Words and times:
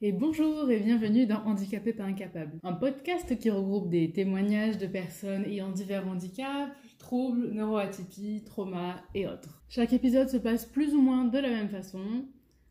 Et 0.00 0.12
bonjour 0.12 0.70
et 0.70 0.78
bienvenue 0.78 1.26
dans 1.26 1.42
Handicapé 1.44 1.92
pas 1.92 2.04
incapable, 2.04 2.60
un 2.62 2.72
podcast 2.72 3.36
qui 3.36 3.50
regroupe 3.50 3.88
des 3.88 4.12
témoignages 4.12 4.78
de 4.78 4.86
personnes 4.86 5.44
ayant 5.44 5.72
divers 5.72 6.06
handicaps, 6.06 6.70
troubles, 6.98 7.50
neuroatypies, 7.50 8.44
traumas 8.44 9.02
et 9.16 9.26
autres. 9.26 9.60
Chaque 9.68 9.92
épisode 9.92 10.28
se 10.28 10.36
passe 10.36 10.66
plus 10.66 10.94
ou 10.94 11.00
moins 11.00 11.24
de 11.24 11.38
la 11.40 11.48
même 11.48 11.68
façon. 11.68 12.28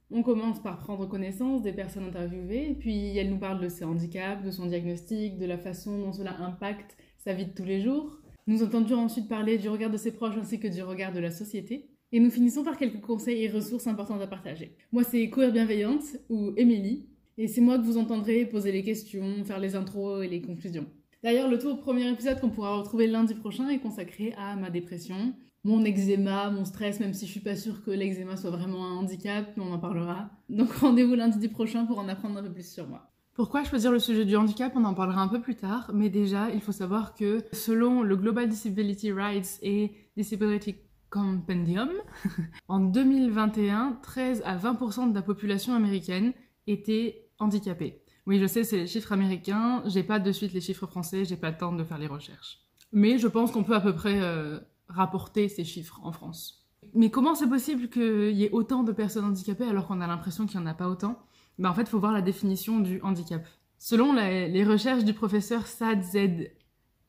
On 0.09 0.23
commence 0.23 0.63
par 0.63 0.79
prendre 0.79 1.05
connaissance 1.05 1.63
des 1.63 1.73
personnes 1.73 2.05
interviewées, 2.05 2.77
puis 2.79 3.17
elles 3.17 3.29
nous 3.29 3.39
parlent 3.39 3.59
de 3.59 3.67
ses 3.67 3.83
handicaps, 3.83 4.45
de 4.45 4.51
son 4.51 4.67
diagnostic, 4.67 5.37
de 5.37 5.45
la 5.45 5.57
façon 5.57 5.99
dont 5.99 6.13
cela 6.13 6.39
impacte 6.39 6.95
sa 7.17 7.33
vie 7.33 7.47
de 7.47 7.53
tous 7.53 7.65
les 7.65 7.81
jours. 7.81 8.21
Nous 8.47 8.63
entendions 8.63 8.99
ensuite 8.99 9.27
parler 9.27 9.57
du 9.57 9.67
regard 9.67 9.91
de 9.91 9.97
ses 9.97 10.13
proches 10.13 10.37
ainsi 10.37 10.61
que 10.61 10.69
du 10.69 10.81
regard 10.81 11.11
de 11.11 11.19
la 11.19 11.31
société. 11.31 11.89
Et 12.13 12.21
nous 12.21 12.29
finissons 12.29 12.63
par 12.63 12.77
quelques 12.77 13.01
conseils 13.01 13.43
et 13.43 13.49
ressources 13.49 13.87
importantes 13.87 14.21
à 14.21 14.27
partager. 14.27 14.77
Moi, 14.93 15.03
c'est 15.03 15.29
Queer 15.29 15.51
Bienveillante, 15.51 16.15
ou 16.29 16.53
Émilie, 16.55 17.09
et 17.37 17.47
c'est 17.47 17.61
moi 17.61 17.77
que 17.77 17.83
vous 17.83 17.97
entendrez 17.97 18.45
poser 18.45 18.71
les 18.71 18.83
questions, 18.83 19.43
faire 19.45 19.59
les 19.59 19.75
intros 19.75 20.23
et 20.25 20.27
les 20.27 20.41
conclusions. 20.41 20.87
D'ailleurs, 21.23 21.49
le 21.49 21.57
tout 21.57 21.75
premier 21.77 22.07
épisode 22.09 22.39
qu'on 22.39 22.49
pourra 22.49 22.77
retrouver 22.77 23.07
lundi 23.07 23.33
prochain 23.33 23.69
est 23.69 23.79
consacré 23.79 24.33
à 24.37 24.55
ma 24.55 24.69
dépression, 24.69 25.33
mon 25.63 25.83
eczéma, 25.83 26.49
mon 26.49 26.65
stress, 26.65 26.99
même 26.99 27.13
si 27.13 27.25
je 27.25 27.31
suis 27.31 27.39
pas 27.39 27.55
sûre 27.55 27.83
que 27.83 27.91
l'eczéma 27.91 28.37
soit 28.37 28.51
vraiment 28.51 28.85
un 28.85 28.97
handicap, 28.97 29.45
mais 29.57 29.63
on 29.63 29.73
en 29.73 29.79
parlera. 29.79 30.29
Donc 30.49 30.71
rendez-vous 30.73 31.15
lundi 31.15 31.47
prochain 31.47 31.85
pour 31.85 31.99
en 31.99 32.07
apprendre 32.07 32.37
un 32.37 32.43
peu 32.43 32.51
plus 32.51 32.71
sur 32.71 32.87
moi. 32.87 33.11
Pourquoi 33.33 33.63
choisir 33.63 33.91
le 33.91 33.99
sujet 33.99 34.25
du 34.25 34.35
handicap? 34.35 34.73
On 34.75 34.83
en 34.83 34.95
parlera 34.95 35.21
un 35.21 35.27
peu 35.27 35.41
plus 35.41 35.55
tard, 35.55 35.91
mais 35.93 36.09
déjà, 36.09 36.49
il 36.49 36.61
faut 36.61 36.71
savoir 36.71 37.13
que 37.13 37.43
selon 37.51 38.01
le 38.01 38.15
Global 38.15 38.49
Disability 38.49 39.11
Rights 39.11 39.59
et 39.61 39.91
Disability 40.15 40.75
Compendium, 41.11 41.89
en 42.67 42.79
2021, 42.79 43.99
13 44.01 44.41
à 44.43 44.57
20% 44.57 45.09
de 45.09 45.15
la 45.15 45.21
population 45.21 45.73
américaine 45.75 46.33
était 46.65 47.26
handicapés. 47.39 48.01
Oui, 48.25 48.39
je 48.39 48.45
sais, 48.45 48.63
c'est 48.63 48.77
les 48.77 48.87
chiffres 48.87 49.11
américains. 49.11 49.83
J'ai 49.85 50.03
pas 50.03 50.19
de 50.19 50.31
suite 50.31 50.53
les 50.53 50.61
chiffres 50.61 50.85
français. 50.87 51.25
J'ai 51.25 51.37
pas 51.37 51.51
le 51.51 51.57
temps 51.57 51.73
de 51.73 51.83
faire 51.83 51.97
les 51.97 52.07
recherches. 52.07 52.59
Mais 52.91 53.17
je 53.17 53.27
pense 53.27 53.51
qu'on 53.51 53.63
peut 53.63 53.75
à 53.75 53.81
peu 53.81 53.95
près 53.95 54.19
euh, 54.21 54.59
rapporter 54.89 55.49
ces 55.49 55.63
chiffres 55.63 55.99
en 56.03 56.11
France. 56.11 56.67
Mais 56.93 57.09
comment 57.09 57.35
c'est 57.35 57.47
possible 57.47 57.89
qu'il 57.89 58.31
y 58.31 58.43
ait 58.43 58.51
autant 58.51 58.83
de 58.83 58.91
personnes 58.91 59.25
handicapées 59.25 59.65
alors 59.65 59.87
qu'on 59.87 60.01
a 60.01 60.07
l'impression 60.07 60.45
qu'il 60.45 60.59
n'y 60.59 60.65
en 60.65 60.69
a 60.69 60.73
pas 60.73 60.89
autant? 60.89 61.19
Ben, 61.57 61.69
En 61.69 61.73
fait, 61.73 61.81
il 61.81 61.89
faut 61.89 61.99
voir 61.99 62.13
la 62.13 62.21
définition 62.21 62.79
du 62.79 63.01
handicap. 63.01 63.45
Selon 63.77 64.13
les 64.13 64.63
recherches 64.63 65.03
du 65.03 65.13
professeur 65.13 65.67
Saad 65.67 66.03
Z. 66.03 66.49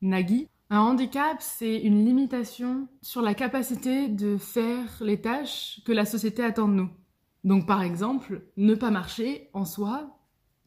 Nagui, 0.01 0.49
un 0.71 0.81
handicap, 0.81 1.39
c'est 1.41 1.79
une 1.79 2.05
limitation 2.05 2.89
sur 3.01 3.23
la 3.23 3.35
capacité 3.35 4.09
de 4.09 4.37
faire 4.37 4.85
les 5.01 5.21
tâches 5.21 5.81
que 5.85 5.93
la 5.93 6.05
société 6.05 6.45
attend 6.45 6.69
de 6.69 6.75
nous. 6.75 6.91
Donc 7.43 7.67
par 7.67 7.83
exemple, 7.83 8.43
ne 8.57 8.75
pas 8.75 8.91
marcher 8.91 9.49
en 9.55 9.65
soi, 9.65 10.18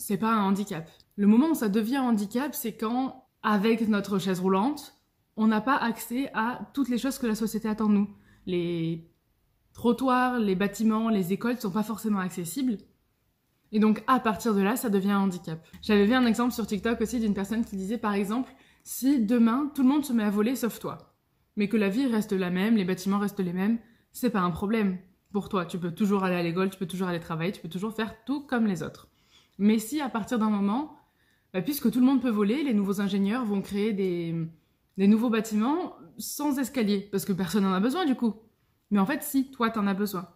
c'est 0.01 0.17
pas 0.17 0.33
un 0.33 0.43
handicap. 0.43 0.89
Le 1.15 1.27
moment 1.27 1.49
où 1.49 1.55
ça 1.55 1.69
devient 1.69 1.97
un 1.97 2.09
handicap, 2.09 2.55
c'est 2.55 2.73
quand, 2.73 3.27
avec 3.43 3.87
notre 3.87 4.17
chaise 4.17 4.39
roulante, 4.39 4.95
on 5.37 5.47
n'a 5.47 5.61
pas 5.61 5.75
accès 5.75 6.31
à 6.33 6.59
toutes 6.73 6.89
les 6.89 6.97
choses 6.97 7.19
que 7.19 7.27
la 7.27 7.35
société 7.35 7.69
attend 7.69 7.87
de 7.87 7.93
nous. 7.93 8.09
Les 8.45 9.07
trottoirs, 9.73 10.39
les 10.39 10.55
bâtiments, 10.55 11.09
les 11.09 11.33
écoles 11.33 11.55
ne 11.55 11.59
sont 11.59 11.71
pas 11.71 11.83
forcément 11.83 12.19
accessibles. 12.19 12.77
Et 13.71 13.79
donc, 13.79 14.03
à 14.07 14.19
partir 14.19 14.53
de 14.53 14.61
là, 14.61 14.75
ça 14.75 14.89
devient 14.89 15.11
un 15.11 15.19
handicap. 15.19 15.65
J'avais 15.81 16.05
vu 16.05 16.13
un 16.13 16.25
exemple 16.25 16.53
sur 16.53 16.67
TikTok 16.67 16.99
aussi 16.99 17.19
d'une 17.19 17.33
personne 17.33 17.63
qui 17.63 17.77
disait, 17.77 17.97
par 17.97 18.13
exemple, 18.13 18.51
si 18.83 19.23
demain, 19.23 19.71
tout 19.73 19.83
le 19.83 19.87
monde 19.87 20.03
se 20.03 20.13
met 20.13 20.23
à 20.23 20.29
voler 20.29 20.55
sauf 20.55 20.79
toi, 20.79 21.15
mais 21.55 21.69
que 21.69 21.77
la 21.77 21.89
vie 21.89 22.07
reste 22.07 22.33
la 22.33 22.49
même, 22.49 22.75
les 22.75 22.85
bâtiments 22.85 23.19
restent 23.19 23.39
les 23.39 23.53
mêmes, 23.53 23.77
c'est 24.11 24.31
pas 24.31 24.41
un 24.41 24.51
problème 24.51 24.97
pour 25.31 25.47
toi. 25.47 25.65
Tu 25.65 25.77
peux 25.77 25.91
toujours 25.91 26.23
aller 26.23 26.35
à 26.35 26.43
l'école, 26.43 26.71
tu 26.71 26.79
peux 26.79 26.87
toujours 26.87 27.07
aller 27.07 27.19
travailler, 27.19 27.51
tu 27.51 27.61
peux 27.61 27.69
toujours 27.69 27.93
faire 27.93 28.25
tout 28.25 28.41
comme 28.41 28.65
les 28.65 28.83
autres. 28.83 29.10
Mais 29.61 29.77
si 29.77 30.01
à 30.01 30.09
partir 30.09 30.39
d'un 30.39 30.49
moment, 30.49 30.97
bah, 31.53 31.61
puisque 31.61 31.91
tout 31.91 31.99
le 31.99 32.05
monde 32.07 32.19
peut 32.19 32.31
voler, 32.31 32.63
les 32.63 32.73
nouveaux 32.73 32.99
ingénieurs 32.99 33.45
vont 33.45 33.61
créer 33.61 33.93
des, 33.93 34.35
nouveaux 34.97 35.29
bâtiments 35.29 35.95
sans 36.17 36.57
escalier, 36.57 37.07
parce 37.11 37.25
que 37.25 37.31
personne 37.31 37.63
n'en 37.63 37.73
a 37.73 37.79
besoin 37.79 38.05
du 38.05 38.15
coup. 38.15 38.33
Mais 38.89 38.97
en 38.97 39.05
fait, 39.05 39.21
si, 39.21 39.51
toi, 39.51 39.69
t'en 39.69 39.85
as 39.85 39.93
besoin. 39.93 40.27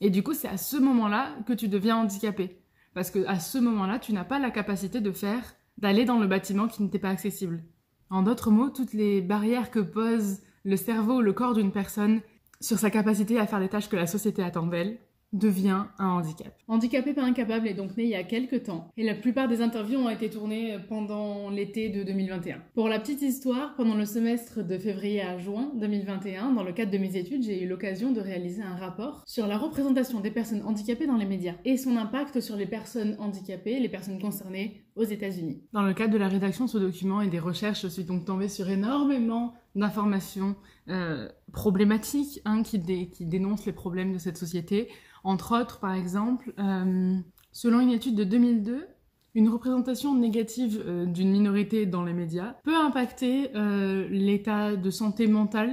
Et 0.00 0.08
du 0.08 0.22
coup, 0.22 0.32
c'est 0.32 0.48
à 0.48 0.56
ce 0.56 0.78
moment-là 0.78 1.36
que 1.46 1.52
tu 1.52 1.68
deviens 1.68 1.98
handicapé. 1.98 2.62
Parce 2.94 3.10
que 3.10 3.22
à 3.26 3.38
ce 3.38 3.58
moment-là, 3.58 3.98
tu 3.98 4.14
n'as 4.14 4.24
pas 4.24 4.38
la 4.38 4.50
capacité 4.50 5.02
de 5.02 5.12
faire, 5.12 5.54
d'aller 5.76 6.06
dans 6.06 6.18
le 6.18 6.26
bâtiment 6.26 6.68
qui 6.68 6.82
n'était 6.82 6.98
pas 6.98 7.10
accessible. 7.10 7.62
En 8.08 8.22
d'autres 8.22 8.50
mots, 8.50 8.70
toutes 8.70 8.94
les 8.94 9.20
barrières 9.20 9.70
que 9.70 9.80
pose 9.80 10.38
le 10.64 10.76
cerveau 10.78 11.20
le 11.20 11.34
corps 11.34 11.52
d'une 11.52 11.70
personne 11.70 12.22
sur 12.62 12.78
sa 12.78 12.88
capacité 12.88 13.38
à 13.38 13.46
faire 13.46 13.60
les 13.60 13.68
tâches 13.68 13.90
que 13.90 13.96
la 13.96 14.06
société 14.06 14.42
attend 14.42 14.66
d'elle, 14.66 14.98
devient 15.32 15.84
un 15.98 16.08
handicap. 16.08 16.54
Handicapé 16.68 17.14
par 17.14 17.24
incapable 17.24 17.66
est 17.68 17.74
donc 17.74 17.96
né 17.96 18.04
il 18.04 18.10
y 18.10 18.14
a 18.14 18.22
quelques 18.22 18.64
temps 18.64 18.88
et 18.96 19.04
la 19.04 19.14
plupart 19.14 19.48
des 19.48 19.62
interviews 19.62 19.98
ont 19.98 20.10
été 20.10 20.28
tournées 20.28 20.76
pendant 20.88 21.50
l'été 21.50 21.88
de 21.88 22.02
2021. 22.02 22.58
Pour 22.74 22.88
la 22.88 22.98
petite 22.98 23.22
histoire, 23.22 23.74
pendant 23.76 23.94
le 23.94 24.04
semestre 24.04 24.62
de 24.62 24.78
février 24.78 25.22
à 25.22 25.38
juin 25.38 25.70
2021, 25.76 26.52
dans 26.52 26.62
le 26.62 26.72
cadre 26.72 26.90
de 26.90 26.98
mes 26.98 27.16
études, 27.16 27.42
j'ai 27.42 27.62
eu 27.62 27.68
l'occasion 27.68 28.12
de 28.12 28.20
réaliser 28.20 28.62
un 28.62 28.76
rapport 28.76 29.22
sur 29.26 29.46
la 29.46 29.56
représentation 29.56 30.20
des 30.20 30.30
personnes 30.30 30.62
handicapées 30.64 31.06
dans 31.06 31.16
les 31.16 31.26
médias 31.26 31.54
et 31.64 31.76
son 31.76 31.96
impact 31.96 32.40
sur 32.40 32.56
les 32.56 32.66
personnes 32.66 33.16
handicapées, 33.18 33.80
les 33.80 33.88
personnes 33.88 34.20
concernées 34.20 34.82
aux 34.96 35.04
États-Unis. 35.04 35.62
Dans 35.72 35.82
le 35.82 35.94
cadre 35.94 36.12
de 36.12 36.18
la 36.18 36.28
rédaction 36.28 36.66
de 36.66 36.70
ce 36.70 36.78
document 36.78 37.22
et 37.22 37.28
des 37.28 37.38
recherches, 37.38 37.82
je 37.82 37.88
suis 37.88 38.04
donc 38.04 38.24
tombée 38.24 38.48
sur 38.48 38.68
énormément 38.68 39.54
d'informations 39.74 40.54
euh, 40.88 41.28
problématiques 41.52 42.40
hein, 42.44 42.62
qui, 42.62 42.80
qui 43.08 43.24
dénoncent 43.24 43.64
les 43.64 43.72
problèmes 43.72 44.12
de 44.12 44.18
cette 44.18 44.36
société 44.36 44.88
entre 45.24 45.60
autres, 45.60 45.78
par 45.78 45.94
exemple, 45.94 46.52
euh, 46.58 47.16
selon 47.52 47.80
une 47.80 47.90
étude 47.90 48.16
de 48.16 48.24
2002, 48.24 48.86
une 49.34 49.48
représentation 49.48 50.14
négative 50.14 50.82
euh, 50.84 51.06
d'une 51.06 51.30
minorité 51.30 51.86
dans 51.86 52.04
les 52.04 52.12
médias 52.12 52.56
peut 52.64 52.76
impacter 52.76 53.50
euh, 53.54 54.08
l'état 54.08 54.76
de 54.76 54.90
santé 54.90 55.26
mentale 55.26 55.72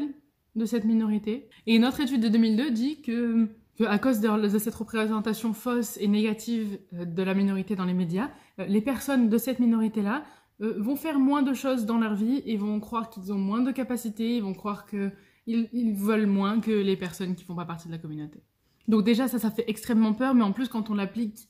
de 0.56 0.66
cette 0.66 0.86
minorité. 0.86 1.50
Et 1.68 1.76
une 1.76 1.86
autre 1.86 2.00
étude 2.00 2.22
de 2.22 2.28
2002 2.28 2.72
dit 2.72 3.02
que, 3.02 3.48
à 3.86 3.98
cause 3.98 4.20
de, 4.20 4.60
cette 4.60 4.76
représentation 4.76 5.54
fausse 5.54 5.98
et 5.98 6.08
négative 6.08 6.80
de 6.92 7.24
la 7.24 7.34
minorité 7.34 7.76
dans 7.76 7.86
les 7.86 7.94
médias, 7.94 8.30
les 8.58 8.82
personnes 8.82 9.30
de 9.30 9.38
cette 9.38 9.60
minorité-là 9.60 10.24
vont 10.60 10.98
faire 10.98 11.18
moins 11.18 11.44
de 11.44 11.54
choses 11.54 11.86
dans 11.86 11.98
leur 11.98 12.16
vie 12.16 12.42
et 12.46 12.58
vont 12.58 12.82
croire 12.82 13.10
qu'ils 13.10 13.32
ont 13.32 13.38
moins 13.38 13.62
de 13.62 13.72
capacités, 13.72 14.36
ils 14.36 14.44
vont 14.44 14.54
croire 14.54 14.86
qu'ils 14.86 15.14
ils 15.46 15.94
veulent 15.94 16.26
moins 16.26 16.60
que 16.60 16.72
les 16.72 16.98
personnes 16.98 17.36
qui 17.36 17.46
font 17.46 17.56
pas 17.56 17.64
partie 17.64 17.88
de 17.88 17.94
la 17.94 18.00
communauté. 18.00 18.42
Donc 18.90 19.04
déjà, 19.04 19.28
ça, 19.28 19.38
ça 19.38 19.52
fait 19.52 19.66
extrêmement 19.68 20.14
peur, 20.14 20.34
mais 20.34 20.42
en 20.42 20.52
plus, 20.52 20.68
quand 20.68 20.90
on 20.90 20.96
l'applique 20.96 21.48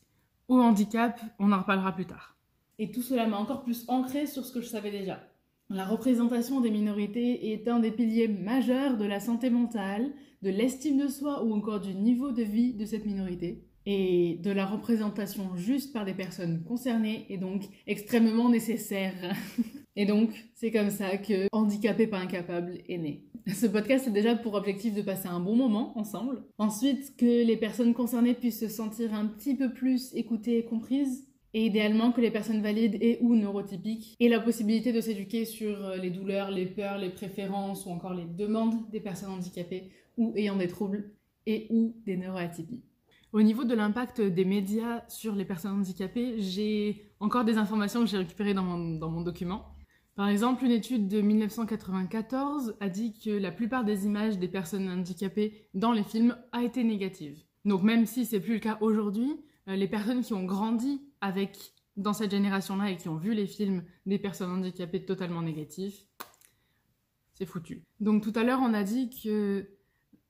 au 0.50 0.60
handicap, 0.60 1.22
on 1.40 1.54
en 1.54 1.60
reparlera 1.60 1.94
plus 1.94 2.06
tard. 2.06 2.36
Et 2.80 2.92
tout 2.92 3.02
cela 3.02 3.28
m'a 3.28 3.38
encore 3.38 3.64
plus 3.64 3.86
ancré 3.88 4.28
sur 4.28 4.44
ce 4.44 4.52
que 4.52 4.60
je 4.60 4.68
savais 4.68 4.92
déjà. 4.92 5.24
La 5.70 5.86
représentation 5.86 6.60
des 6.60 6.70
minorités 6.70 7.54
est 7.54 7.70
un 7.70 7.80
des 7.80 7.92
piliers 7.92 8.28
majeurs 8.28 8.98
de 8.98 9.06
la 9.06 9.22
santé 9.22 9.50
mentale, 9.50 10.12
de 10.42 10.50
l'estime 10.50 10.98
de 10.98 11.08
soi 11.08 11.46
ou 11.46 11.54
encore 11.54 11.80
du 11.80 11.96
niveau 11.96 12.34
de 12.34 12.44
vie 12.44 12.74
de 12.74 12.84
cette 12.84 13.06
minorité. 13.06 13.64
Et 13.86 14.40
de 14.44 14.52
la 14.52 14.66
représentation 14.66 15.56
juste 15.56 15.94
par 15.94 16.04
des 16.04 16.14
personnes 16.14 16.62
concernées 16.66 17.26
est 17.30 17.38
donc 17.38 17.64
extrêmement 17.88 18.50
nécessaire. 18.50 19.14
Et 19.96 20.06
donc, 20.06 20.32
c'est 20.56 20.72
comme 20.72 20.90
ça 20.90 21.18
que 21.18 21.48
Handicapé 21.54 22.08
pas 22.08 22.20
incapable 22.20 22.80
est 22.90 22.98
né. 22.98 23.29
Ce 23.48 23.66
podcast 23.66 24.08
a 24.08 24.12
déjà 24.12 24.36
pour 24.36 24.54
objectif 24.54 24.94
de 24.94 25.02
passer 25.02 25.28
un 25.28 25.40
bon 25.40 25.56
moment 25.56 25.98
ensemble. 25.98 26.44
Ensuite, 26.58 27.16
que 27.18 27.46
les 27.46 27.58
personnes 27.58 27.94
concernées 27.94 28.34
puissent 28.34 28.60
se 28.60 28.68
sentir 28.68 29.14
un 29.14 29.26
petit 29.26 29.56
peu 29.56 29.74
plus 29.74 30.14
écoutées 30.16 30.58
et 30.58 30.66
comprises. 30.66 31.26
Et 31.56 31.66
idéalement 31.66 32.12
que 32.12 32.22
les 32.22 32.30
personnes 32.30 32.62
valides 32.62 32.98
et 33.02 33.18
ou 33.22 33.36
neurotypiques 33.36 34.16
aient 34.20 34.30
la 34.30 34.40
possibilité 34.40 34.94
de 34.94 35.02
s'éduquer 35.02 35.46
sur 35.46 35.84
euh, 35.84 35.98
les 35.98 36.12
douleurs, 36.12 36.52
les 36.52 36.68
peurs, 36.68 37.00
les 37.00 37.10
préférences 37.10 37.88
ou 37.88 37.90
encore 37.90 38.14
les 38.14 38.26
demandes 38.26 38.88
des 38.92 39.00
personnes 39.00 39.32
handicapées 39.32 39.90
ou 40.16 40.32
ayant 40.36 40.58
des 40.58 40.68
troubles 40.68 41.12
et 41.48 41.66
ou 41.72 41.96
des 42.06 42.18
neuroatypies. 42.18 42.84
Au 43.34 43.42
niveau 43.42 43.64
de 43.64 43.74
l'impact 43.74 44.22
des 44.22 44.46
médias 44.46 45.04
sur 45.08 45.34
les 45.34 45.46
personnes 45.46 45.80
handicapées, 45.80 46.40
j'ai 46.40 47.12
encore 47.19 47.46
des 47.46 47.58
informations 47.58 48.02
que 48.02 48.08
j'ai 48.08 48.18
récupérées 48.18 48.54
dans 48.54 48.63
mon 48.63 49.22
document. 49.22 49.66
Par 50.19 50.27
exemple, 50.27 50.66
une 50.66 50.71
étude 50.71 51.07
de 51.07 51.21
1994 51.21 52.75
a 52.81 52.89
dit 52.89 53.13
que 53.13 53.30
la 53.30 53.54
plupart 53.54 53.86
des 53.86 54.06
images 54.06 54.38
des 54.38 54.50
personnes 54.50 54.89
handicapées 54.89 55.69
dans 55.74 55.94
les 55.94 56.04
films 56.04 56.38
a 56.51 56.62
été 56.62 56.83
négative. 56.83 57.42
Donc 57.63 57.83
même 57.83 58.06
si 58.06 58.25
c'est 58.25 58.42
plus 58.42 58.56
le 58.56 58.60
cas 58.60 58.77
aujourd'hui, 58.81 59.39
euh, 59.69 59.77
les 59.77 59.88
personnes 59.88 60.21
qui 60.21 60.33
ont 60.33 60.44
grandi 60.44 61.01
avec 61.21 61.57
dans 61.95 62.12
cette 62.12 62.31
génération-là 62.31 62.92
et 62.92 62.98
qui 62.98 63.07
ont 63.07 63.16
vu 63.16 63.33
les 63.33 63.48
films 63.48 63.86
des 64.06 64.19
personnes 64.19 64.51
handicapées 64.51 65.06
totalement 65.06 65.42
négatifs, 65.42 66.06
c'est 67.31 67.45
foutu. 67.45 67.86
Donc 68.01 68.22
tout 68.22 68.38
à 68.38 68.44
l'heure, 68.44 68.60
on 68.62 68.74
a 68.74 68.83
dit 68.83 69.10
que 69.24 69.69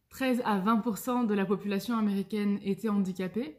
13 0.09 0.43
à 0.45 0.59
20% 0.59 1.25
de 1.25 1.33
la 1.33 1.47
population 1.47 1.97
américaine 1.97 2.59
était 2.61 2.89
handicapée. 2.89 3.57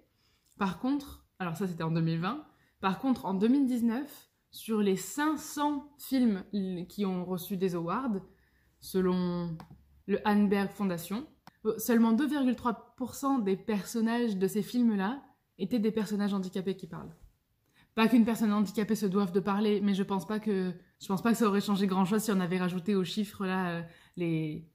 Par 0.61 0.79
contre, 0.79 1.27
alors 1.41 1.57
ça 1.57 1.67
c'était 1.67 1.83
en 1.83 1.91
2020, 1.91 2.47
par 2.81 3.01
contre 3.01 3.27
en 3.27 3.35
2019, 3.35 4.30
sur 4.51 4.81
les 4.81 4.97
500 4.97 5.93
films 5.99 6.45
qui 6.89 7.07
ont 7.07 7.25
reçu 7.25 7.57
des 7.57 7.75
awards, 7.75 8.21
selon 8.81 9.57
le 10.07 10.19
Hanberg 10.25 10.71
Foundation, 10.71 11.27
euh, 11.67 11.79
seulement 11.79 12.13
2,3% 12.13 13.43
des 13.43 13.57
personnages 13.57 14.37
de 14.37 14.47
ces 14.49 14.63
films-là 14.63 15.23
étaient 15.59 15.79
des 15.79 15.93
personnages 15.93 16.35
handicapés 16.35 16.77
qui 16.77 16.87
parlent. 16.87 17.15
Pas 17.95 18.09
qu'une 18.09 18.25
personne 18.25 18.53
handicapée 18.53 18.95
se 18.95 19.07
doive 19.07 19.33
de 19.33 19.41
parler, 19.41 19.81
mais 19.81 19.95
je 19.95 20.03
pense 20.03 20.27
pas 20.27 20.41
que 20.41 20.73
je 21.01 21.07
pense 21.07 21.23
pas 21.23 21.33
que 21.33 21.39
ça 21.39 21.47
aurait 21.47 21.61
changé 21.61 21.87
grand 21.87 22.05
chose 22.05 22.23
si 22.23 22.31
on 22.31 22.41
avait 22.41 22.59
rajouté 22.59 22.95
aux 22.95 23.05
chiffres 23.05 23.47
là 23.47 23.71
euh, 23.71 23.83
les 24.17 24.69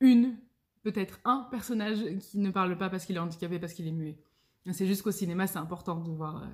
une, 0.00 0.36
peut-être 0.82 1.20
un 1.24 1.46
personnage 1.50 1.98
qui 2.20 2.38
ne 2.38 2.50
parle 2.50 2.76
pas 2.76 2.90
parce 2.90 3.06
qu'il 3.06 3.16
est 3.16 3.20
handicapé, 3.20 3.58
parce 3.58 3.72
qu'il 3.72 3.86
est 3.86 3.92
muet. 3.92 4.18
C'est 4.72 4.86
juste 4.86 5.02
qu'au 5.02 5.10
cinéma, 5.10 5.46
c'est 5.46 5.58
important 5.58 6.00
de 6.00 6.10
voir 6.10 6.42
euh, 6.42 6.46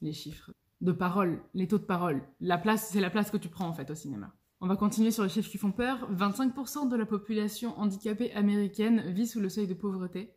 les 0.00 0.12
chiffres 0.12 0.50
de 0.80 0.92
parole, 0.92 1.42
les 1.54 1.68
taux 1.68 1.78
de 1.78 1.84
parole. 1.84 2.22
La 2.40 2.58
place, 2.58 2.90
c'est 2.90 3.00
la 3.00 3.10
place 3.10 3.30
que 3.30 3.36
tu 3.36 3.48
prends 3.48 3.68
en 3.68 3.72
fait 3.72 3.90
au 3.90 3.94
cinéma. 3.94 4.32
On 4.60 4.66
va 4.66 4.76
continuer 4.76 5.10
sur 5.10 5.22
les 5.22 5.28
chiffres 5.28 5.50
qui 5.50 5.58
font 5.58 5.72
peur. 5.72 6.10
25% 6.12 6.88
de 6.88 6.96
la 6.96 7.06
population 7.06 7.78
handicapée 7.78 8.32
américaine 8.32 9.02
vit 9.06 9.26
sous 9.26 9.40
le 9.40 9.48
seuil 9.48 9.66
de 9.66 9.74
pauvreté, 9.74 10.34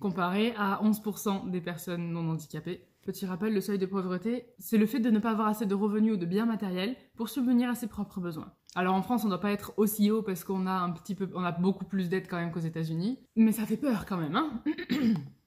comparé 0.00 0.54
à 0.56 0.80
11% 0.82 1.50
des 1.50 1.60
personnes 1.60 2.10
non 2.10 2.30
handicapées. 2.30 2.86
Petit 3.02 3.26
rappel, 3.26 3.54
le 3.54 3.60
seuil 3.60 3.78
de 3.78 3.86
pauvreté, 3.86 4.46
c'est 4.58 4.78
le 4.78 4.86
fait 4.86 5.00
de 5.00 5.10
ne 5.10 5.18
pas 5.18 5.30
avoir 5.30 5.48
assez 5.48 5.66
de 5.66 5.74
revenus 5.74 6.14
ou 6.14 6.16
de 6.16 6.26
biens 6.26 6.46
matériels 6.46 6.96
pour 7.16 7.28
subvenir 7.28 7.70
à 7.70 7.74
ses 7.74 7.86
propres 7.86 8.20
besoins. 8.20 8.52
Alors 8.74 8.94
en 8.94 9.02
France, 9.02 9.22
on 9.22 9.26
ne 9.26 9.30
doit 9.30 9.40
pas 9.40 9.52
être 9.52 9.72
aussi 9.78 10.10
haut 10.10 10.22
parce 10.22 10.44
qu'on 10.44 10.66
a 10.66 11.52
beaucoup 11.58 11.84
plus 11.84 12.08
d'aides 12.08 12.28
quand 12.28 12.36
même 12.36 12.52
qu'aux 12.52 12.60
États-Unis, 12.60 13.18
mais 13.36 13.52
ça 13.52 13.66
fait 13.66 13.76
peur 13.76 14.06
quand 14.06 14.18
même, 14.18 14.36
hein 14.36 14.62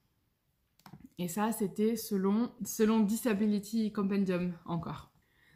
Et 1.19 1.27
ça, 1.27 1.51
c'était 1.51 1.95
selon, 1.95 2.49
Disability 3.01 3.91
Compendium 3.91 4.53
encore. 4.65 5.11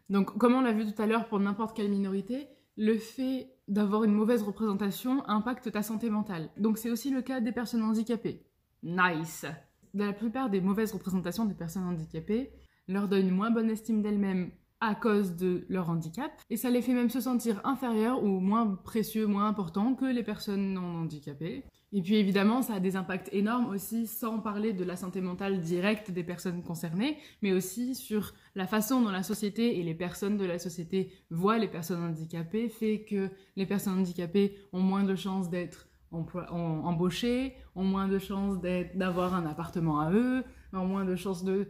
Donc, 0.09 0.37
comme 0.37 0.53
on 0.55 0.61
l'a 0.61 0.71
vu 0.71 0.85
tout 0.85 1.01
à 1.01 1.05
l'heure 1.05 1.27
pour 1.27 1.39
n'importe 1.39 1.75
quelle 1.75 1.89
minorité, 1.89 2.47
le 2.77 2.97
fait 2.97 3.49
d'avoir 3.67 4.03
une 4.03 4.13
mauvaise 4.13 4.43
représentation 4.43 5.27
impacte 5.27 5.71
ta 5.71 5.83
santé 5.83 6.09
mentale. 6.09 6.49
Donc, 6.57 6.77
c'est 6.77 6.91
aussi 6.91 7.09
le 7.09 7.21
cas 7.21 7.41
des 7.41 7.51
personnes 7.51 7.83
handicapées. 7.83 8.45
Nice 8.83 9.45
La 9.93 10.13
plupart 10.13 10.49
des 10.49 10.61
mauvaises 10.61 10.93
représentations 10.93 11.45
des 11.45 11.55
personnes 11.55 11.85
handicapées 11.85 12.51
leur 12.87 13.07
donnent 13.07 13.27
une 13.27 13.35
moins 13.35 13.51
bonne 13.51 13.69
estime 13.69 14.01
d'elles-mêmes 14.01 14.51
à 14.79 14.93
cause 14.93 15.35
de 15.35 15.65
leur 15.69 15.89
handicap, 15.89 16.31
et 16.49 16.57
ça 16.57 16.69
les 16.69 16.81
fait 16.81 16.93
même 16.93 17.09
se 17.09 17.19
sentir 17.19 17.61
inférieurs 17.63 18.23
ou 18.23 18.39
moins 18.39 18.67
précieux, 18.67 19.25
moins 19.25 19.47
importants 19.47 19.95
que 19.95 20.05
les 20.05 20.23
personnes 20.23 20.73
non 20.73 21.01
handicapées. 21.01 21.63
Et 21.93 22.01
puis 22.01 22.15
évidemment, 22.15 22.61
ça 22.61 22.75
a 22.75 22.79
des 22.79 22.95
impacts 22.95 23.29
énormes 23.31 23.69
aussi, 23.69 24.07
sans 24.07 24.39
parler 24.39 24.73
de 24.73 24.83
la 24.83 24.97
santé 24.97 25.21
mentale 25.21 25.61
directe 25.61 26.11
des 26.11 26.23
personnes 26.23 26.61
concernées, 26.61 27.17
mais 27.41 27.53
aussi 27.53 27.95
sur 27.95 28.33
la 28.55 28.67
façon 28.67 29.01
dont 29.01 29.09
la 29.09 29.23
société 29.23 29.79
et 29.79 29.83
les 29.83 29.95
personnes 29.95 30.37
de 30.37 30.45
la 30.45 30.59
société 30.59 31.13
voient 31.29 31.57
les 31.57 31.69
personnes 31.69 32.03
handicapées, 32.03 32.69
fait 32.69 33.05
que 33.05 33.31
les 33.55 33.65
personnes 33.65 33.99
handicapées 33.99 34.57
ont 34.73 34.81
moins 34.81 35.05
de 35.05 35.15
chances 35.15 35.49
d'être 35.49 35.87
embauchées, 36.11 37.55
ont 37.75 37.83
moins 37.83 38.07
de 38.07 38.19
chances 38.19 38.59
d'avoir 38.93 39.33
un 39.33 39.45
appartement 39.45 40.01
à 40.01 40.11
eux, 40.11 40.43
ont 40.73 40.85
moins 40.85 41.05
de 41.05 41.15
chances 41.15 41.43
de... 41.43 41.69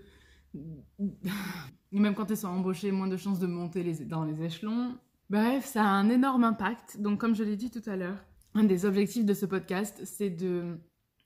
Même 1.91 2.15
quand 2.15 2.29
elles 2.29 2.37
sont 2.37 2.47
embauchées, 2.47 2.91
moins 2.91 3.07
de 3.07 3.17
chances 3.17 3.39
de 3.39 3.47
monter 3.47 3.83
dans 4.05 4.23
les 4.23 4.43
échelons. 4.43 4.95
Bref, 5.29 5.65
ça 5.65 5.83
a 5.83 5.87
un 5.87 6.09
énorme 6.09 6.43
impact. 6.43 7.01
Donc 7.01 7.19
comme 7.19 7.35
je 7.35 7.43
l'ai 7.43 7.55
dit 7.55 7.69
tout 7.69 7.87
à 7.89 7.95
l'heure, 7.95 8.23
un 8.53 8.63
des 8.63 8.85
objectifs 8.85 9.25
de 9.25 9.33
ce 9.33 9.45
podcast, 9.45 10.01
c'est 10.05 10.29
de 10.29 10.77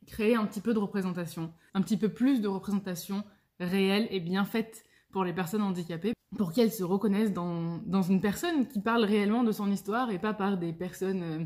créer 0.08 0.36
un 0.36 0.46
petit 0.46 0.62
peu 0.62 0.74
de 0.74 0.80
représentation, 0.80 1.54
un 1.74 1.82
petit 1.82 1.98
peu 1.98 2.10
plus 2.10 2.42
de 2.42 2.48
représentation 2.48 3.24
réelle 3.60 4.08
et 4.12 4.20
bien 4.20 4.46
faite 4.46 4.84
pour 5.12 5.24
les 5.24 5.34
personnes 5.34 5.62
handicapées, 5.62 6.14
pour 6.38 6.54
qu'elles 6.54 6.72
se 6.72 6.84
reconnaissent 6.84 7.34
dans, 7.34 7.78
dans, 7.86 8.02
une 8.02 8.22
personne 8.22 8.68
qui 8.68 8.80
parle 8.80 9.04
réellement 9.04 9.44
de 9.44 9.52
son 9.52 9.70
histoire 9.70 10.10
et 10.12 10.20
pas 10.20 10.34
par 10.34 10.58
des 10.58 10.74
personnes 10.74 11.24
euh, 11.24 11.44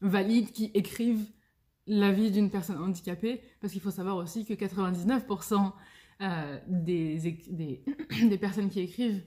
valides 0.00 0.52
qui 0.52 0.70
écrivent 0.74 1.26
la 1.86 2.12
vie 2.12 2.30
d'une 2.30 2.50
personne 2.50 2.78
handicapée, 2.78 3.42
parce 3.60 3.72
qu'il 3.72 3.82
faut 3.82 3.90
savoir 3.90 4.16
aussi 4.16 4.44
que 4.44 4.54
99% 4.54 5.72
euh, 6.22 6.58
des, 6.68 8.38
personnes 8.38 8.68
qui 8.70 8.80
écrivent 8.80 9.22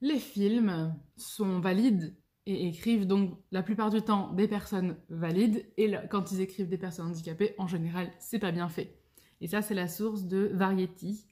les 0.00 0.18
films 0.18 0.94
sont 1.16 1.60
valides 1.60 2.16
et 2.46 2.68
écrivent 2.68 3.06
donc 3.06 3.38
la 3.50 3.62
plupart 3.62 3.90
du 3.90 4.02
temps 4.02 4.32
des 4.32 4.46
personnes 4.46 4.96
valides 5.08 5.66
et 5.76 5.92
quand 6.10 6.32
ils 6.32 6.40
écrivent 6.40 6.68
des 6.68 6.78
personnes 6.78 7.08
handicapées, 7.08 7.54
en 7.58 7.66
général, 7.66 8.10
c'est 8.18 8.38
pas 8.38 8.52
bien 8.52 8.68
fait. 8.68 9.00
Et 9.40 9.48
ça, 9.48 9.62
c'est 9.62 9.74
la 9.74 9.88
source 9.88 10.24
de 10.24 10.50
Variety. 10.54 11.26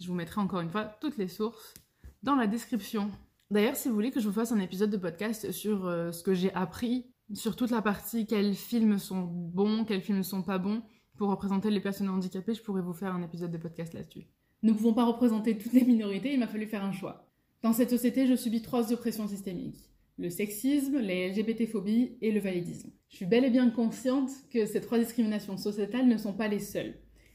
Je 0.00 0.08
vous 0.08 0.14
mettrai 0.14 0.40
encore 0.40 0.60
une 0.60 0.70
fois 0.70 0.84
toutes 1.00 1.16
les 1.16 1.28
sources 1.28 1.74
dans 2.22 2.34
la 2.34 2.46
description. 2.46 3.10
D'ailleurs, 3.50 3.76
si 3.76 3.88
vous 3.88 3.94
voulez 3.94 4.10
que 4.10 4.20
je 4.20 4.28
vous 4.28 4.34
fasse 4.34 4.52
un 4.52 4.60
épisode 4.60 4.90
de 4.90 4.96
podcast 4.96 5.50
sur 5.50 5.86
euh, 5.86 6.12
ce 6.12 6.22
que 6.22 6.34
j'ai 6.34 6.52
appris, 6.54 7.06
sur 7.34 7.56
toute 7.56 7.70
la 7.70 7.82
partie 7.82 8.26
quels 8.26 8.54
films 8.54 8.98
sont 8.98 9.22
bons, 9.22 9.84
quels 9.84 10.02
films 10.02 10.18
ne 10.18 10.22
sont 10.22 10.42
pas 10.42 10.58
bons, 10.58 10.82
pour 11.20 11.28
représenter 11.28 11.68
les 11.68 11.80
personnes 11.80 12.08
handicapées, 12.08 12.54
je 12.54 12.62
pourrais 12.62 12.80
vous 12.80 12.94
faire 12.94 13.14
un 13.14 13.20
épisode 13.20 13.50
de 13.50 13.58
podcast 13.58 13.92
là-dessus. 13.92 14.24
Nous 14.62 14.72
ne 14.72 14.74
pouvons 14.78 14.94
pas 14.94 15.04
représenter 15.04 15.58
toutes 15.58 15.74
les 15.74 15.84
minorités, 15.84 16.32
il 16.32 16.40
m'a 16.40 16.46
fallu 16.46 16.64
faire 16.64 16.82
un 16.82 16.92
choix. 16.92 17.28
Dans 17.60 17.74
cette 17.74 17.90
société, 17.90 18.26
je 18.26 18.34
subis 18.34 18.62
trois 18.62 18.90
oppressions 18.90 19.28
systémiques 19.28 19.90
le 20.16 20.30
sexisme, 20.30 20.98
les 20.98 21.28
LGBT-phobies 21.28 22.16
et 22.22 22.32
le 22.32 22.40
validisme. 22.40 22.90
Je 23.10 23.16
suis 23.16 23.26
bel 23.26 23.44
et 23.44 23.50
bien 23.50 23.68
consciente 23.68 24.30
que 24.50 24.64
ces 24.64 24.80
trois 24.80 24.98
discriminations 24.98 25.58
sociétales 25.58 26.08
ne 26.08 26.16
sont 26.16 26.32
pas 26.32 26.48
les 26.48 26.58
seules, 26.58 26.94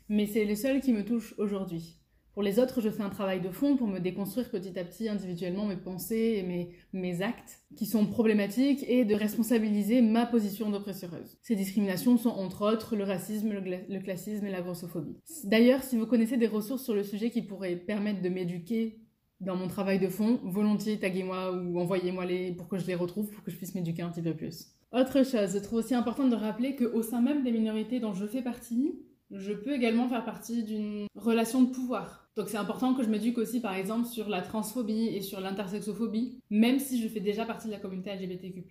mais 0.09 0.25
c'est 0.25 0.45
les 0.45 0.55
seules 0.55 0.81
qui 0.81 0.91
me 0.91 1.05
touchent 1.05 1.35
aujourd'hui. 1.37 1.99
Pour 2.35 2.43
les 2.43 2.59
autres, 2.59 2.81
je 2.81 2.89
fais 2.89 3.01
un 3.01 3.09
travail 3.09 3.39
de 3.39 3.49
fond 3.49 3.77
pour 3.77 3.87
me 3.87 3.99
déconstruire 3.99 4.49
petit 4.49 4.77
à 4.77 4.83
petit 4.83 5.07
individuellement 5.07 5.65
mes 5.65 5.77
pensées 5.77 6.35
et 6.37 6.43
mes, 6.43 6.71
mes 6.91 7.21
actes 7.21 7.61
qui 7.77 7.85
sont 7.85 8.05
problématiques 8.05 8.83
et 8.89 9.05
de 9.05 9.15
responsabiliser 9.15 10.01
ma 10.01 10.25
position 10.25 10.69
d'oppresseuse. 10.69 11.37
Ces 11.41 11.55
discriminations 11.55 12.17
sont 12.17 12.31
entre 12.31 12.69
autres 12.69 12.97
le 12.97 13.05
racisme, 13.05 13.53
le, 13.53 13.61
le 13.61 13.99
classisme 14.01 14.45
et 14.45 14.51
la 14.51 14.61
grossophobie. 14.61 15.15
D'ailleurs, 15.45 15.81
si 15.81 15.95
vous 15.95 16.05
connaissez 16.05 16.35
des 16.35 16.47
ressources 16.47 16.83
sur 16.83 16.93
le 16.93 17.03
sujet 17.03 17.29
qui 17.29 17.41
pourraient 17.41 17.77
permettre 17.77 18.21
de 18.21 18.27
m'éduquer 18.27 18.99
dans 19.39 19.55
mon 19.55 19.69
travail 19.69 19.99
de 19.99 20.09
fond, 20.09 20.41
volontiers 20.43 20.99
taguez-moi 20.99 21.53
ou 21.53 21.79
envoyez-moi 21.79 22.25
les 22.25 22.51
pour 22.51 22.67
que 22.67 22.77
je 22.77 22.85
les 22.85 22.95
retrouve, 22.95 23.31
pour 23.31 23.45
que 23.45 23.51
je 23.51 23.55
puisse 23.55 23.75
m'éduquer 23.75 24.01
un 24.01 24.09
petit 24.09 24.21
peu 24.21 24.33
plus. 24.33 24.73
Autre 24.91 25.23
chose, 25.23 25.53
je 25.53 25.59
trouve 25.59 25.79
aussi 25.79 25.95
important 25.95 26.27
de 26.27 26.35
rappeler 26.35 26.75
qu'au 26.75 27.01
sein 27.01 27.21
même 27.21 27.43
des 27.43 27.51
minorités 27.51 28.01
dont 28.01 28.13
je 28.13 28.25
fais 28.25 28.41
partie, 28.41 28.99
je 29.39 29.53
peux 29.53 29.73
également 29.73 30.07
faire 30.07 30.25
partie 30.25 30.63
d'une 30.63 31.07
relation 31.15 31.61
de 31.61 31.71
pouvoir. 31.71 32.27
Donc 32.35 32.49
c'est 32.49 32.57
important 32.57 32.93
que 32.93 33.03
je 33.03 33.09
m'éduque 33.09 33.37
aussi 33.37 33.61
par 33.61 33.73
exemple 33.75 34.07
sur 34.07 34.27
la 34.29 34.41
transphobie 34.41 35.07
et 35.07 35.21
sur 35.21 35.39
l'intersexophobie, 35.39 36.39
même 36.49 36.79
si 36.79 37.01
je 37.01 37.07
fais 37.07 37.21
déjà 37.21 37.45
partie 37.45 37.67
de 37.67 37.71
la 37.71 37.79
communauté 37.79 38.13
LGBTQ+. 38.13 38.65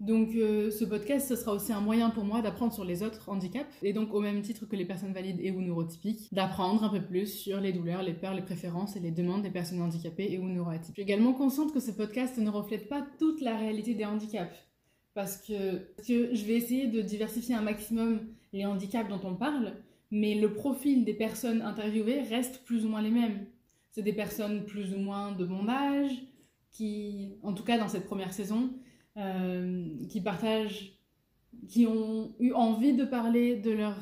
Donc 0.00 0.34
euh, 0.34 0.70
ce 0.70 0.84
podcast, 0.84 1.26
ce 1.26 1.36
sera 1.36 1.54
aussi 1.54 1.72
un 1.72 1.80
moyen 1.80 2.10
pour 2.10 2.24
moi 2.24 2.42
d'apprendre 2.42 2.74
sur 2.74 2.84
les 2.84 3.02
autres 3.02 3.30
handicaps, 3.30 3.66
et 3.82 3.94
donc 3.94 4.12
au 4.12 4.20
même 4.20 4.42
titre 4.42 4.66
que 4.66 4.76
les 4.76 4.84
personnes 4.84 5.14
valides 5.14 5.40
et 5.40 5.50
ou 5.50 5.62
neurotypiques, 5.62 6.28
d'apprendre 6.32 6.84
un 6.84 6.90
peu 6.90 7.00
plus 7.00 7.26
sur 7.26 7.60
les 7.60 7.72
douleurs, 7.72 8.02
les 8.02 8.12
peurs, 8.12 8.34
les 8.34 8.42
préférences 8.42 8.96
et 8.96 9.00
les 9.00 9.10
demandes 9.10 9.42
des 9.42 9.50
personnes 9.50 9.80
handicapées 9.80 10.30
et 10.30 10.38
ou 10.38 10.46
neuroatypiques. 10.46 10.96
Je 10.96 11.02
suis 11.02 11.02
également 11.02 11.32
consciente 11.32 11.72
que 11.72 11.80
ce 11.80 11.92
podcast 11.92 12.36
ne 12.36 12.50
reflète 12.50 12.90
pas 12.90 13.06
toute 13.18 13.40
la 13.40 13.56
réalité 13.56 13.94
des 13.94 14.04
handicaps, 14.04 14.54
parce 15.14 15.38
que, 15.38 15.78
parce 15.96 16.08
que 16.08 16.34
je 16.34 16.44
vais 16.44 16.56
essayer 16.56 16.88
de 16.88 17.00
diversifier 17.00 17.54
un 17.54 17.62
maximum 17.62 18.20
les 18.52 18.64
handicaps 18.64 19.08
dont 19.08 19.20
on 19.24 19.34
parle, 19.34 19.74
mais 20.10 20.34
le 20.34 20.52
profil 20.52 21.04
des 21.04 21.14
personnes 21.14 21.62
interviewées 21.62 22.22
reste 22.22 22.64
plus 22.64 22.84
ou 22.84 22.88
moins 22.88 23.02
les 23.02 23.10
mêmes. 23.10 23.46
C'est 23.90 24.02
des 24.02 24.12
personnes 24.12 24.64
plus 24.64 24.94
ou 24.94 24.98
moins 24.98 25.32
de 25.32 25.44
mon 25.44 25.68
âge, 25.68 26.12
qui, 26.70 27.38
en 27.42 27.52
tout 27.52 27.64
cas 27.64 27.78
dans 27.78 27.88
cette 27.88 28.06
première 28.06 28.32
saison, 28.32 28.70
euh, 29.16 29.88
qui 30.08 30.20
partagent, 30.20 30.92
qui 31.68 31.86
ont 31.86 32.34
eu 32.38 32.52
envie 32.52 32.92
de 32.92 33.04
parler 33.04 33.56
de 33.56 33.70
leur 33.70 33.96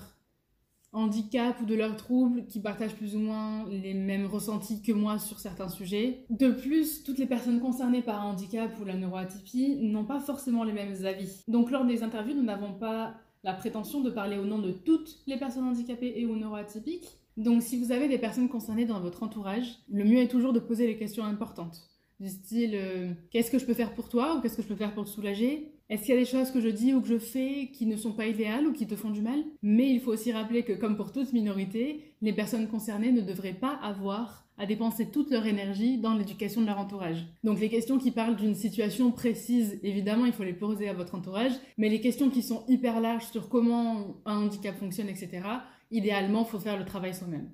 handicap 0.93 1.61
ou 1.61 1.67
de 1.67 1.75
leurs 1.75 1.97
troubles, 1.97 2.47
qui 2.47 2.61
partagent 2.61 2.95
plus 2.95 3.17
ou 3.17 3.19
moins 3.19 3.69
les 3.69 3.95
mêmes 3.95 4.27
ressentis 4.27 4.81
que 4.81 4.93
moi 4.93 5.19
sur 5.19 5.41
certains 5.41 5.69
sujets. 5.69 6.25
De 6.31 6.51
plus, 6.51 7.03
toutes 7.03 7.19
les 7.19 7.27
personnes 7.27 7.61
concernées 7.61 8.03
par 8.03 8.21
un 8.21 8.31
handicap 8.31 8.71
ou 8.81 8.85
la 8.85 8.97
neuroatypie 8.97 9.77
n'ont 9.83 10.05
pas 10.05 10.21
forcément 10.21 10.65
les 10.65 10.73
mêmes 10.73 11.05
avis. 11.05 11.43
Donc 11.49 11.71
lors 11.71 11.85
des 11.85 12.03
interviews, 12.03 12.35
nous 12.35 12.45
n'avons 12.45 12.73
pas 12.73 13.15
la 13.45 13.53
prétention 13.55 14.01
de 14.01 14.11
parler 14.11 14.39
au 14.39 14.45
nom 14.45 14.59
de 14.59 14.73
toutes 14.73 15.19
les 15.27 15.37
personnes 15.37 15.65
handicapées 15.65 16.15
et 16.17 16.27
ou 16.27 16.35
neuroatypiques. 16.35 17.19
Donc 17.37 17.63
si 17.63 17.79
vous 17.79 17.93
avez 17.93 18.09
des 18.09 18.19
personnes 18.19 18.49
concernées 18.49 18.87
dans 18.87 19.01
votre 19.01 19.23
entourage, 19.23 19.81
le 19.89 20.05
mieux 20.05 20.19
est 20.19 20.29
toujours 20.29 20.53
de 20.53 20.61
poser 20.61 20.87
les 20.87 20.97
questions 20.97 21.25
importantes 21.25 21.91
du 22.21 22.29
style 22.29 22.75
euh, 22.75 23.13
qu'est-ce 23.31 23.51
que 23.51 23.59
je 23.59 23.67
peux 23.67 23.75
faire 23.75 23.95
pour 23.95 24.09
toi 24.09 24.37
ou 24.37 24.41
qu'est-ce 24.41 24.57
que 24.57 24.63
je 24.63 24.69
peux 24.69 24.77
faire 24.77 24.95
pour 24.95 25.05
te 25.05 25.11
soulager? 25.11 25.74
Est-ce 25.91 26.05
qu'il 26.05 26.15
y 26.15 26.17
a 26.17 26.21
des 26.21 26.27
choses 26.27 26.51
que 26.51 26.61
je 26.61 26.69
dis 26.69 26.95
ou 26.95 27.03
que 27.03 27.09
je 27.09 27.19
fais 27.19 27.71
qui 27.73 27.85
ne 27.85 27.97
sont 27.97 28.13
pas 28.13 28.27
idéales 28.27 28.67
ou 28.67 28.73
qui 28.73 28.87
te 28.87 28.97
font 28.97 29.11
du 29.11 29.21
mal? 29.21 29.45
Mais 29.63 29.91
il 29.91 30.01
faut 30.01 30.13
aussi 30.13 30.33
rappeler 30.33 30.63
que 30.63 30.73
comme 30.73 30.97
pour 30.97 31.13
toute 31.13 31.33
minorité, 31.35 32.15
les 32.23 32.33
personnes 32.33 32.69
concernées 32.69 33.13
ne 33.13 33.21
devraient 33.21 33.53
pas 33.53 33.79
avoir 33.83 34.45
à 34.57 34.67
dépenser 34.67 35.11
toute 35.11 35.31
leur 35.31 35.47
énergie 35.47 35.99
dans 35.99 36.15
l'éducation 36.15 36.63
de 36.63 36.67
leur 36.67 36.79
entourage. 36.79 37.27
Donc 37.43 37.61
les 37.61 37.69
questions 37.69 37.99
qui 37.99 38.13
parlent 38.13 38.37
d'une 38.37 38.55
situation 38.55 39.11
précise, 39.11 39.79
évidemment, 39.83 40.25
il 40.25 40.33
faut 40.33 40.45
les 40.45 40.55
poser 40.55 40.89
à 40.89 40.95
votre 40.95 41.17
entourage, 41.17 41.53
mais 41.77 41.89
les 41.89 42.01
questions 42.01 42.31
qui 42.31 42.43
sont 42.43 42.65
hyper 42.69 43.01
larges 43.01 43.27
sur 43.27 43.49
comment 43.49 44.23
un 44.25 44.45
handicap 44.45 44.77
fonctionne, 44.79 45.09
etc., 45.09 45.43
idéalement, 45.91 46.45
il 46.45 46.51
faut 46.51 46.61
faire 46.61 46.79
le 46.79 46.85
travail 46.85 47.15
soi-même. 47.15 47.51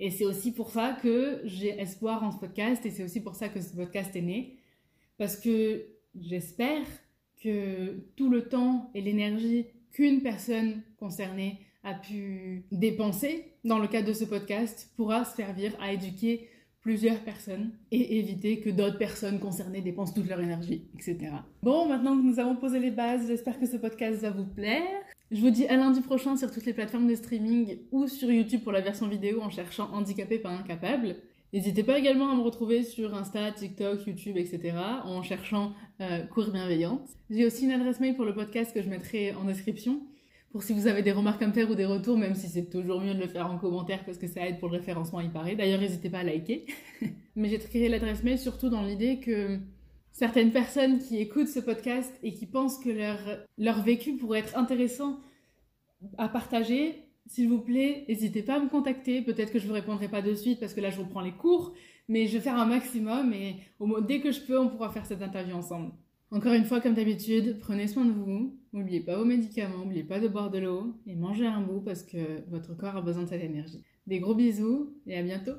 Et 0.00 0.10
c'est 0.10 0.24
aussi 0.24 0.52
pour 0.52 0.70
ça 0.70 0.98
que 1.00 1.40
j'ai 1.44 1.80
espoir 1.80 2.24
en 2.24 2.32
ce 2.32 2.38
podcast 2.38 2.84
et 2.84 2.90
c'est 2.90 3.04
aussi 3.04 3.22
pour 3.22 3.36
ça 3.36 3.48
que 3.48 3.60
ce 3.60 3.74
podcast 3.74 4.14
est 4.16 4.22
né. 4.22 4.58
Parce 5.16 5.36
que 5.36 5.86
j'espère 6.14 6.82
que 7.44 7.98
tout 8.16 8.30
le 8.30 8.48
temps 8.48 8.90
et 8.94 9.02
l'énergie 9.02 9.66
qu'une 9.92 10.22
personne 10.22 10.82
concernée 10.98 11.60
a 11.84 11.92
pu 11.94 12.64
dépenser 12.72 13.52
dans 13.64 13.78
le 13.78 13.86
cadre 13.86 14.08
de 14.08 14.14
ce 14.14 14.24
podcast 14.24 14.90
pourra 14.96 15.24
servir 15.24 15.76
à 15.80 15.92
éduquer 15.92 16.48
plusieurs 16.80 17.20
personnes 17.20 17.70
et 17.90 18.18
éviter 18.18 18.60
que 18.60 18.70
d'autres 18.70 18.98
personnes 18.98 19.38
concernées 19.38 19.80
dépensent 19.82 20.14
toute 20.14 20.28
leur 20.28 20.40
énergie, 20.40 20.88
etc. 20.94 21.32
Bon, 21.62 21.88
maintenant 21.88 22.16
que 22.16 22.22
nous 22.22 22.38
avons 22.38 22.56
posé 22.56 22.78
les 22.78 22.90
bases, 22.90 23.26
j'espère 23.26 23.58
que 23.58 23.66
ce 23.66 23.76
podcast 23.76 24.20
va 24.20 24.30
vous 24.30 24.46
plaire. 24.46 24.82
Je 25.30 25.40
vous 25.40 25.50
dis 25.50 25.66
à 25.66 25.76
lundi 25.76 26.00
prochain 26.00 26.36
sur 26.36 26.50
toutes 26.50 26.66
les 26.66 26.74
plateformes 26.74 27.06
de 27.06 27.14
streaming 27.14 27.78
ou 27.90 28.06
sur 28.06 28.30
YouTube 28.30 28.62
pour 28.62 28.72
la 28.72 28.82
version 28.82 29.08
vidéo 29.08 29.40
en 29.42 29.50
cherchant 29.50 29.90
handicapé 29.92 30.38
pas 30.38 30.50
incapable. 30.50 31.16
N'hésitez 31.54 31.84
pas 31.84 31.96
également 31.96 32.32
à 32.32 32.34
me 32.34 32.42
retrouver 32.42 32.82
sur 32.82 33.14
Insta, 33.14 33.52
TikTok, 33.52 34.04
YouTube, 34.08 34.36
etc. 34.36 34.76
en 35.04 35.22
cherchant 35.22 35.72
euh, 36.00 36.26
Cours 36.26 36.50
Bienveillante. 36.50 37.08
J'ai 37.30 37.46
aussi 37.46 37.66
une 37.66 37.70
adresse 37.70 38.00
mail 38.00 38.16
pour 38.16 38.24
le 38.24 38.34
podcast 38.34 38.74
que 38.74 38.82
je 38.82 38.88
mettrai 38.88 39.32
en 39.36 39.44
description 39.44 40.02
pour 40.50 40.64
si 40.64 40.72
vous 40.72 40.88
avez 40.88 41.02
des 41.02 41.12
remarques 41.12 41.40
à 41.42 41.46
me 41.46 41.52
faire 41.52 41.70
ou 41.70 41.76
des 41.76 41.84
retours, 41.84 42.18
même 42.18 42.34
si 42.34 42.48
c'est 42.48 42.68
toujours 42.68 43.00
mieux 43.00 43.14
de 43.14 43.20
le 43.20 43.28
faire 43.28 43.48
en 43.48 43.56
commentaire 43.56 44.04
parce 44.04 44.18
que 44.18 44.26
ça 44.26 44.44
aide 44.48 44.58
pour 44.58 44.68
le 44.68 44.78
référencement, 44.78 45.20
il 45.20 45.30
paraît. 45.30 45.54
D'ailleurs, 45.54 45.80
n'hésitez 45.80 46.10
pas 46.10 46.18
à 46.18 46.22
liker. 46.24 46.66
Mais 47.36 47.48
j'ai 47.48 47.58
créé 47.60 47.88
l'adresse 47.88 48.24
mail 48.24 48.40
surtout 48.40 48.68
dans 48.68 48.82
l'idée 48.82 49.20
que 49.20 49.60
certaines 50.10 50.50
personnes 50.50 50.98
qui 50.98 51.18
écoutent 51.18 51.46
ce 51.46 51.60
podcast 51.60 52.12
et 52.24 52.34
qui 52.34 52.46
pensent 52.46 52.80
que 52.80 52.90
leur, 52.90 53.18
leur 53.58 53.80
vécu 53.80 54.16
pourrait 54.16 54.40
être 54.40 54.58
intéressant 54.58 55.20
à 56.18 56.28
partager, 56.28 57.04
s'il 57.26 57.48
vous 57.48 57.60
plaît, 57.60 58.04
n'hésitez 58.08 58.42
pas 58.42 58.56
à 58.56 58.60
me 58.60 58.68
contacter. 58.68 59.22
Peut-être 59.22 59.52
que 59.52 59.58
je 59.58 59.64
ne 59.64 59.68
vous 59.68 59.74
répondrai 59.74 60.08
pas 60.08 60.22
de 60.22 60.34
suite 60.34 60.60
parce 60.60 60.74
que 60.74 60.80
là, 60.80 60.90
je 60.90 61.00
reprends 61.00 61.20
les 61.20 61.32
cours, 61.32 61.74
mais 62.08 62.26
je 62.26 62.34
vais 62.34 62.40
faire 62.40 62.56
un 62.58 62.66
maximum 62.66 63.32
et 63.32 63.56
dès 64.06 64.20
que 64.20 64.30
je 64.30 64.40
peux, 64.40 64.58
on 64.58 64.68
pourra 64.68 64.90
faire 64.90 65.06
cette 65.06 65.22
interview 65.22 65.54
ensemble. 65.54 65.92
Encore 66.30 66.52
une 66.52 66.64
fois, 66.64 66.80
comme 66.80 66.94
d'habitude, 66.94 67.58
prenez 67.60 67.86
soin 67.86 68.04
de 68.04 68.10
vous, 68.10 68.58
n'oubliez 68.72 69.00
pas 69.00 69.16
vos 69.16 69.24
médicaments, 69.24 69.78
n'oubliez 69.78 70.02
pas 70.02 70.18
de 70.18 70.28
boire 70.28 70.50
de 70.50 70.58
l'eau 70.58 70.94
et 71.06 71.14
mangez 71.14 71.46
un 71.46 71.60
bout 71.60 71.80
parce 71.80 72.02
que 72.02 72.48
votre 72.50 72.76
corps 72.76 72.96
a 72.96 73.02
besoin 73.02 73.22
de 73.22 73.28
cette 73.28 73.42
énergie. 73.42 73.82
Des 74.06 74.18
gros 74.18 74.34
bisous 74.34 74.94
et 75.06 75.16
à 75.16 75.22
bientôt. 75.22 75.54